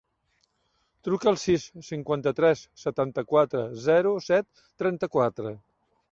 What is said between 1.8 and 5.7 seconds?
cinquanta-tres, setanta-quatre, zero, set, trenta-quatre.